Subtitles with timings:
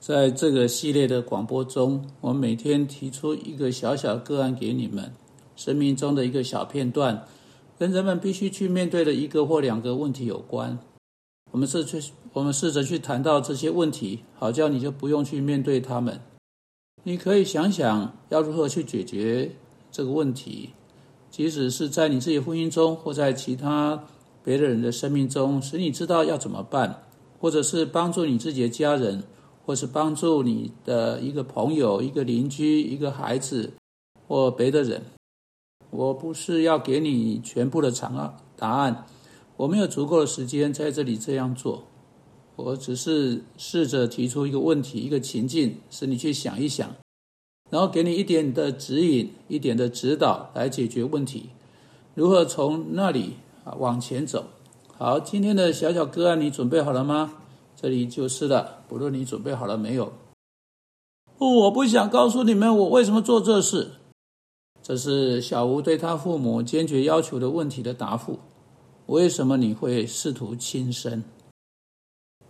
[0.00, 5.12] 在这个系列的广播中，我每天提出一个小小个案给你们，
[5.56, 7.26] 生命中的一个小片段，
[7.78, 10.78] 跟人们必须去面对的一个或两个问题有关。
[11.50, 12.02] 我们试去，
[12.32, 16.18] 我们试着去谈到这些问题，好叫你就不用去面对他们。
[17.02, 19.50] 你可以想想要如何去解决
[19.92, 20.70] 这个问题，
[21.30, 24.02] 即使是在你自己婚姻中，或在其他
[24.42, 27.02] 别的人的生命中，使你知道要怎么办，
[27.38, 29.22] 或者是帮助你自己的家人。
[29.70, 33.72] 或是帮助你的一个朋友、一个邻居、一个孩子
[34.26, 35.00] 或别的人，
[35.90, 39.06] 我不是要给你全部的长案答案，
[39.56, 41.84] 我没有足够的时间在这里这样做，
[42.56, 46.90] 我只是试着提出一个问题、一个情境，使你去想一想，
[47.70, 51.50] 然后给你一点的指引、一点的指导来解决问题，
[52.16, 54.46] 如何从那里啊往前走。
[54.98, 57.34] 好，今天的小小个案，你准备好了吗？
[57.80, 60.12] 这里就是了，不论你准备好了没有。
[61.38, 63.92] 我不想告诉你们我为什么做这事。
[64.82, 68.38] 这是小吴对他父母坚决要求的问题的答复。
[69.06, 71.24] 为什么你会试图轻生？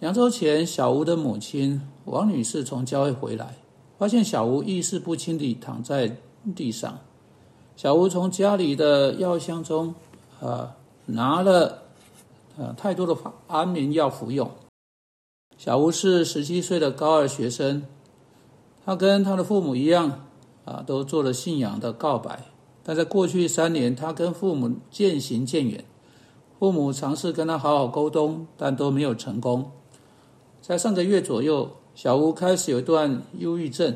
[0.00, 3.54] 两周前，小吴的母亲王女士从教会回来，
[3.98, 6.16] 发现小吴意识不清地躺在
[6.56, 6.98] 地上。
[7.76, 9.94] 小吴从家里的药箱中
[10.40, 11.82] 啊拿了
[12.58, 14.50] 呃太多的安眠药服用。
[15.60, 17.82] 小吴是十七岁的高二学生，
[18.82, 20.24] 他跟他的父母一样，
[20.64, 22.46] 啊，都做了信仰的告白。
[22.82, 25.84] 但在过去三年，他跟父母渐行渐远，
[26.58, 29.70] 父母尝试跟他好好沟通，但都没有成功。
[30.62, 33.94] 在上个月左右，小吴开始有一段忧郁症，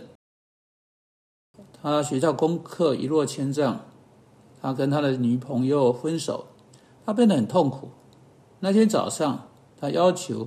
[1.82, 3.80] 他学校功课一落千丈，
[4.60, 6.44] 他跟他的女朋友分手，
[7.06, 7.88] 他变得很痛苦。
[8.60, 9.48] 那天早上，
[9.80, 10.46] 他要求。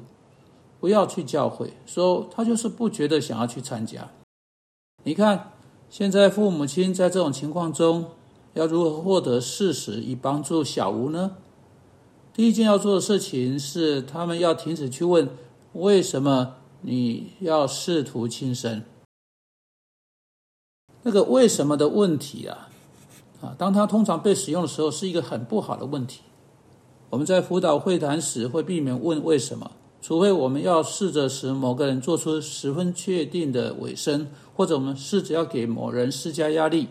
[0.79, 4.09] 不要去教会，说他就是不觉得想要去参加。
[5.03, 5.53] 你看，
[5.89, 8.11] 现在父母亲在这种情况中，
[8.53, 11.37] 要如何获得事实以帮助小吴呢？
[12.33, 15.29] 第一件要做的事情是，他们要停止去问
[15.73, 18.83] 为什么你要试图轻生。
[21.03, 22.69] 那个为什么的问题啊，
[23.41, 26.21] 啊，当他通常被使用的时候，是一个很不好的问题。
[27.09, 29.71] 我们在辅导会谈时会避免问为什么。
[30.07, 34.25] 除非我们要试着使某个人做出十分确定的尾声，
[34.55, 36.87] 或者我们试着要给某人施加压力。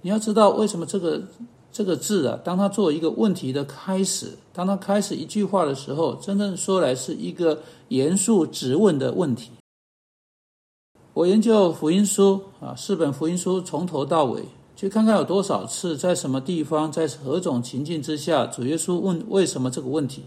[0.00, 1.22] 你要知道为什么这个
[1.70, 9.52] 这个字啊，当他做一个问题的开始，当他开始一句话的时候，真正说来是一个严肃质问的问题。
[11.14, 14.42] 我研究福音书啊，四本福音书从头到尾，
[14.74, 20.24] 去看看有多少次，在什么地方，在何种情境之下，主耶稣问为什么这个问题。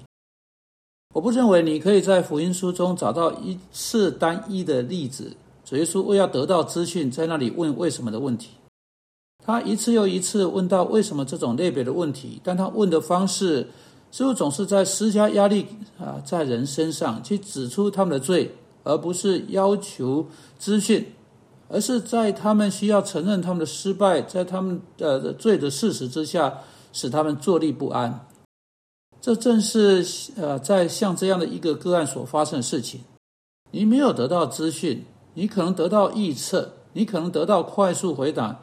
[1.16, 5.32] 我不认为你可以在福音书中找到一次单一的例子。
[5.64, 8.50] 主耶稣为要得到资讯，在那里问为什么的问题。
[9.42, 13.66] 他一次又一次问到为什么这种类别的问题，但他问的方式
[14.12, 15.66] 似乎总是在施加压力
[15.98, 18.54] 啊，在人身上去指出他们的罪，
[18.84, 20.28] 而不是要求
[20.60, 21.14] 资讯，
[21.70, 26.60] 而是在他们需要承认他们的失败，在他们的罪的事实之下，
[26.92, 28.28] 使他们坐立不安。
[29.22, 30.06] 这正是
[30.36, 33.02] 呃，在像这样的一个个案所发生的事情。
[33.72, 35.04] 你没有得到资讯，
[35.34, 38.60] 你可能得到预测，你可能得到快速回答，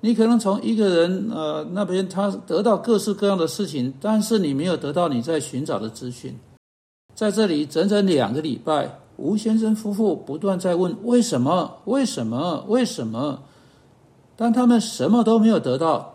[0.00, 6.38] 你可能从一个人呃那边他得到各式各样的事情，但是你没有得到你在寻找的资讯。
[7.14, 13.42] 在这里整整两个礼拜，吴先生夫妇不断在问为什么，为什么，为什么，
[14.36, 16.11] 但他们什么都没有得到。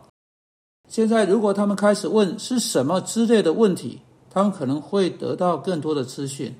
[0.87, 6.55] 现在，如果他们开始问是什么之类的问题，他们可能会得到更多的资讯。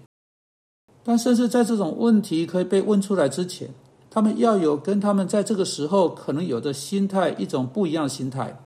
[1.04, 3.70] 但甚至在这种问题可以被问出来之前，
[4.10, 8.62] 他们要有跟他们在这个时候可能有的心态一种不一样的心态。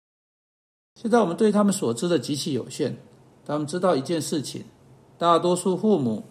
[0.95, 2.97] 现在我们对他们所知的极其有限。
[3.45, 4.63] 他们知道一件事情：
[5.17, 6.23] 大多数父母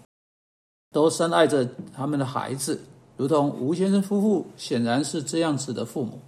[0.90, 2.80] 都深爱着他们的孩子，
[3.16, 6.18] 如同吴先生夫妇显然是这样子的父母。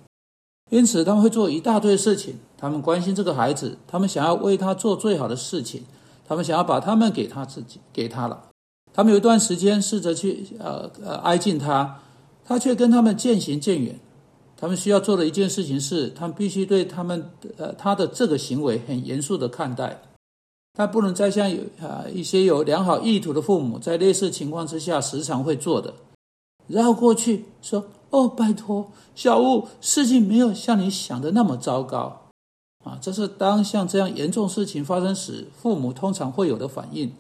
[0.73, 2.35] 因此，他们会做一大堆事情。
[2.57, 5.83] 他们关心这个孩子，他们想要为他做最好的事情，
[6.27, 8.49] 他们想要把他们给他自己给他了。
[8.95, 12.01] 他们有一段时间试着去呃呃挨近他，
[12.43, 14.01] 他却跟他们渐行渐远。
[14.57, 17.23] 他们需要做的一件事情是，他们必须对他们
[17.59, 20.01] 呃他的这个行为很严肃的看待。
[20.73, 25.93] 他不能再像有啊一些有良好意图的父母在类似情况之下时常会做的，
[26.67, 27.85] 绕过去说。
[28.13, 32.29] 哦，拜托，小吴，事情没有像你想的那么糟糕，
[32.85, 37.11] 啊，这是当像这样严重事情发生时，父母通常会有的反应。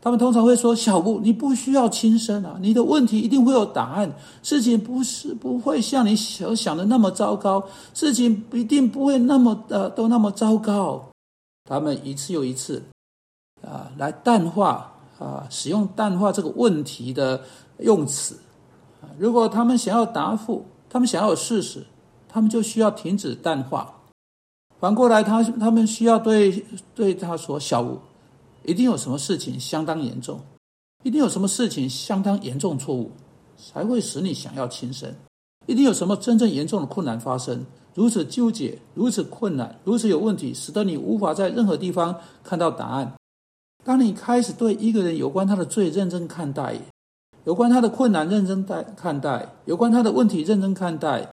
[0.00, 4.12] 他们通常会说：“小吴，你不需要轻生啊，你的问题一定会有答案。
[4.42, 11.02] 事情不是不会像你所想的那么糟糕，事情一定不会那么呃都那么糟糕。”
[11.64, 12.82] 他们一次又一次
[13.62, 17.40] 啊来淡化啊使用淡化这个问题的
[17.78, 18.38] 用词
[19.18, 21.84] 如果他们想要答复，他们想要有事实，
[22.28, 23.94] 他们就需要停止淡化。
[24.78, 26.64] 反过来，他他们需要对
[26.94, 27.98] 对他说：“小吴。”
[28.66, 30.40] 一定有什么事情相当严重，
[31.02, 33.10] 一定有什么事情相当严重错误，
[33.58, 35.14] 才会使你想要轻生。
[35.66, 43.12] 一定有什么真正严重的困难发生，如此纠结，如此困难，如此有问题，使得你无法在任何地方看到答案。
[43.84, 46.78] 当你开始对一个人有关他的罪认真看待，
[47.44, 51.30] 有关他的困难认真待看待，有关他的问题认真看待，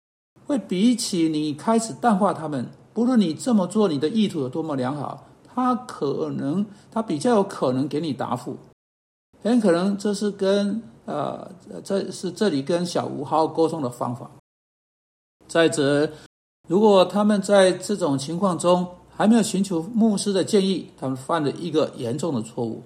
[0.46, 5.24] 会比起你开始淡化他们，不论你这么做，你的意图有多么良好。
[5.52, 8.56] 他可能，他比较有可能给你答复，
[9.42, 11.50] 很可能这是跟呃，
[11.82, 14.30] 这是这里跟小吴好好沟通的方法。
[15.48, 16.10] 再者，
[16.68, 22.82] 如果他们在这种情况中还没有寻求牧师的建议，他们犯了一个严重的错误。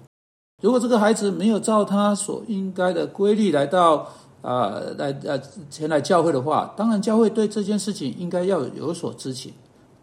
[0.61, 4.07] 如果这个孩子没有照他所应该的规律来到
[4.41, 9.51] 啊，来呃前来教会的话，当然教会对这件事情应该要有所知情。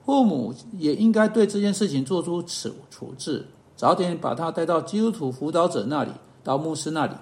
[0.04, 3.44] 父母也应该对这件事情做出处处置，
[3.76, 6.10] 早点把他带到基督徒辅导者那里，
[6.42, 7.12] 到牧师那里。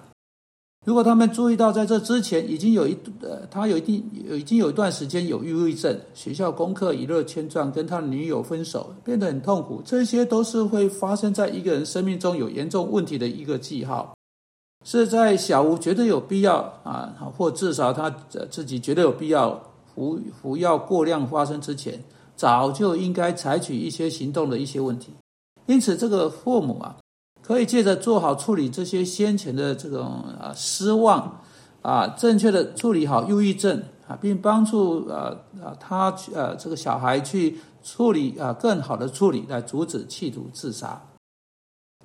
[0.87, 4.01] 如果他们注意到在这之前已经有一呃，他有一定
[4.31, 14.15] 已经有一段时间有抑郁症，学校功课一落千丈，跟他女友分手，变得很痛苦，这些都是会发生在一个人生命中有严重问题的一个记号，
[14.85, 18.09] 是在小吴觉得有必要啊，或至少他
[18.49, 19.61] 自己觉得有必要
[19.93, 22.01] 服服药过量发生之前。
[22.37, 25.11] 早就应该采取一些行动的一些问题，
[25.65, 26.95] 因此这个父母啊，
[27.47, 31.39] 可以借着做好处理这些先前的这种啊失望
[31.81, 35.33] 啊，正确的处理好忧郁症啊，并帮助啊
[35.63, 41.01] 啊他去呃这个小孩去处理啊更好的处理来阻止企图自杀。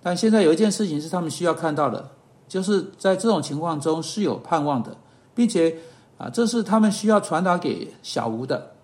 [0.00, 2.08] 但现在有一件事情是他们需要看到的，
[2.46, 4.96] 就是在这种情况中是有盼望的，
[5.34, 5.76] 并且
[6.18, 8.74] 啊这是他们需要传达给小吴的。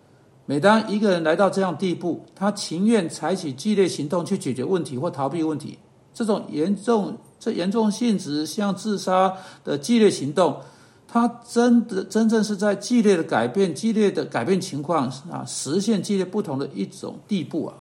[0.44, 5.78] 每当一个人来到这样地步，他情愿采取激烈行动去解决问题或逃避问题，
[6.18, 10.60] 这种严重、这严重性质像自杀的激烈行动，
[11.06, 17.78] 他真的真正是在激烈的改变、激烈的改变情况啊，实现激烈不同的一种地步啊。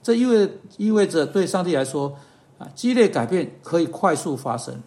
[0.00, 2.16] 这意味意味着对上帝来说
[2.60, 4.80] 啊，激烈改变可以快速发生。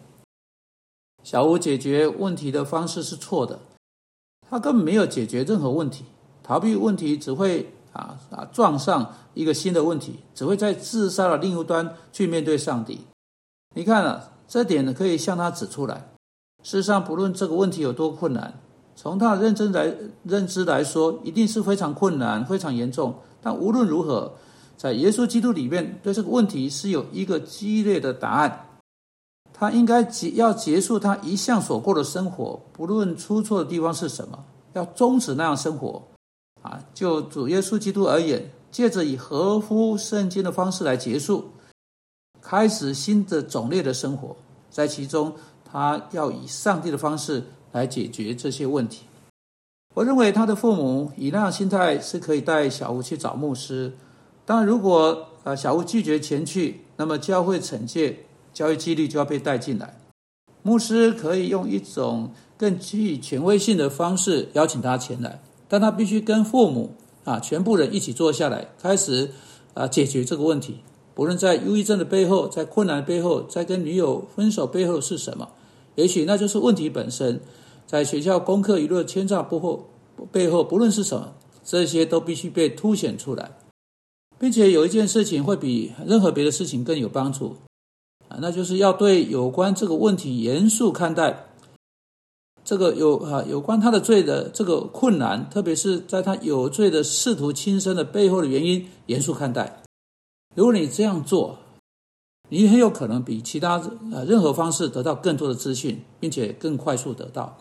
[1.22, 3.60] 小吴解决问题的方式是错的，
[4.48, 6.06] 他根本没有解决任何问题。
[6.42, 13.00] 逃避问题只会啊啊撞上一个新的问题，只会在自杀的另一端去面对上帝。
[13.74, 16.12] 你看啊，这点呢可以向他指出来。
[16.62, 18.58] 事实上，不论这个问题有多困难，
[18.94, 19.94] 从他的认真来
[20.24, 23.14] 认知来说，一定是非常困难、非常严重。
[23.40, 24.32] 但无论如何，
[24.76, 28.66] 在耶稣基督里面，对这个问题是有一个激烈的答案。
[29.52, 34.44] 他应该结要结束他一向所过的生活，不论出错的地方是什么，
[34.74, 36.02] 要终止那样生活。
[36.94, 41.50] 就主耶稣基督而言，借着以合乎圣经的方式来结束，
[42.40, 44.36] 开始新的种类的生活，
[44.70, 45.34] 在其中，
[45.64, 47.42] 他要以上帝的方式
[47.72, 49.04] 来解决这些问题。
[49.94, 53.92] 我认为他的父母以那样心态是可以带小吴去找牧师。
[54.44, 59.98] 但，如果呃小吴拒绝前去，那么教会惩戒、教育纪律就要被带进来。
[60.62, 65.40] 牧师可以用一种更具权威性的方式邀请他前来。
[65.68, 66.94] 但他必须跟父母
[67.24, 69.30] 啊，全部人一起坐下来，开始
[69.74, 70.76] 啊解决这个问题。
[71.14, 75.48] 不论在忧郁症的背后，在困难的背后，在跟女友分手背后是什么？
[75.94, 77.40] 也许那就是问题本身。
[77.86, 79.88] 在学校功课一落千丈不后
[80.32, 81.32] 背后，不论是什么，
[81.64, 83.52] 这些都必须被凸显出来，
[84.40, 87.56] 并且有一件事情会比任何别的事情更有帮助
[88.28, 91.45] 啊，那就是要对有关这个问题严肃看待。
[92.66, 99.84] 这个有啊，有关他的罪的这个困难，特别是在他有罪的试图轻生的背后的原因，严肃看待。
[100.56, 101.56] 如果你这样做，
[102.48, 103.80] 你很有可能比其他
[104.12, 107.56] 呃任何方式得到更多的资讯，并且更快速得到。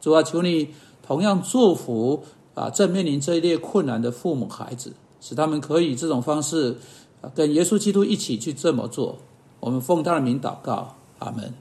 [0.00, 0.70] 主啊，求你
[1.06, 2.24] 同样祝福
[2.54, 6.76] 啊正面临这一列困难的父母孩子，使他们可以这种方式
[7.20, 9.18] 啊跟耶稣基督一起去这么做。
[9.60, 11.54] 我们奉他的名祷告，阿门。